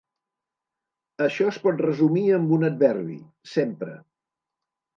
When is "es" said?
1.51-1.59